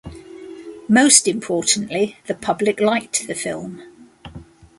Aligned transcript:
Most 0.89 1.27
importantly, 1.27 2.17
the 2.25 2.33
public 2.33 2.79
liked 2.79 3.27
the 3.27 3.35
film. 3.35 3.83